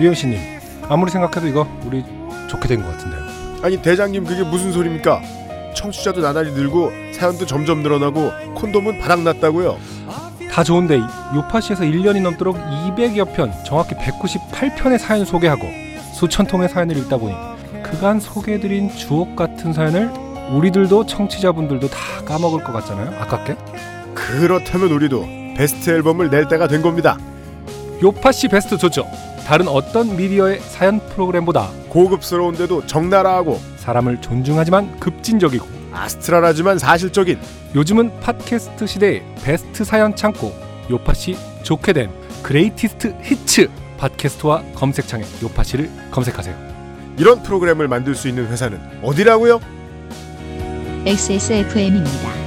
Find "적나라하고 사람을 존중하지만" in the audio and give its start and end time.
32.88-34.98